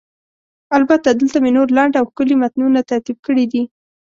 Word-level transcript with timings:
البته، 0.77 1.09
دلته 1.19 1.37
مې 1.43 1.51
نور 1.57 1.67
لنډ 1.77 1.93
او 1.99 2.05
ښکلي 2.11 2.35
متنونه 2.41 2.79
ترتیب 2.91 3.17
کړي 3.27 3.45
دي: 3.51 3.63